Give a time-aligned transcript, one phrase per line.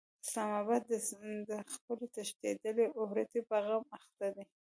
[0.25, 0.83] اسلام اباد
[1.49, 4.45] د خپلې تښتېدلې عورتې په غم اخته دی.